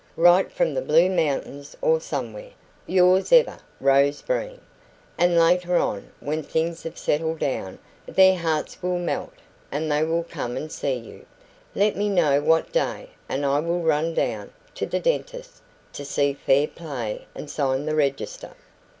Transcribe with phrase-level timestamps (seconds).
[0.17, 2.49] Write from the Blue Mountains or somewhere
[2.87, 4.59] 'Yours ever, Rose Breen.'
[5.15, 7.77] And later on, when things have settled down,
[8.07, 9.35] their hearts will melt,
[9.71, 11.27] and they will come and see you.
[11.75, 15.61] Let me know what day, and I will run down (to the dentist)
[15.93, 18.55] to see fair play and sign the register.